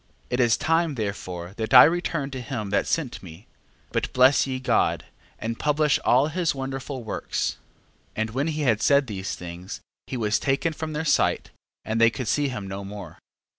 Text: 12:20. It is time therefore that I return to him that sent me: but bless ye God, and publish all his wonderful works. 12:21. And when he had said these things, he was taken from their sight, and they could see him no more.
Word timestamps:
12:20. 0.31 0.31
It 0.33 0.39
is 0.39 0.57
time 0.57 0.95
therefore 0.95 1.53
that 1.57 1.75
I 1.75 1.83
return 1.83 2.31
to 2.31 2.41
him 2.41 2.71
that 2.71 2.87
sent 2.87 3.21
me: 3.21 3.45
but 3.91 4.11
bless 4.13 4.47
ye 4.47 4.57
God, 4.59 5.05
and 5.37 5.59
publish 5.59 5.99
all 6.03 6.29
his 6.29 6.55
wonderful 6.55 7.03
works. 7.03 7.57
12:21. 8.15 8.21
And 8.21 8.29
when 8.31 8.47
he 8.47 8.61
had 8.63 8.81
said 8.81 9.05
these 9.05 9.35
things, 9.35 9.79
he 10.07 10.17
was 10.17 10.39
taken 10.39 10.73
from 10.73 10.93
their 10.93 11.05
sight, 11.05 11.51
and 11.85 12.01
they 12.01 12.09
could 12.09 12.27
see 12.27 12.47
him 12.47 12.67
no 12.67 12.83
more. 12.83 13.19